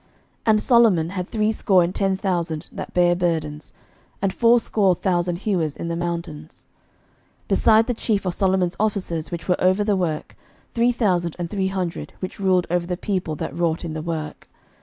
[0.01, 0.09] 11:005:015
[0.47, 3.75] And Solomon had threescore and ten thousand that bare burdens,
[4.19, 6.65] and fourscore thousand hewers in the mountains;
[7.43, 10.35] 11:005:016 Beside the chief of Solomon's officers which were over the work,
[10.73, 14.49] three thousand and three hundred, which ruled over the people that wrought in the work.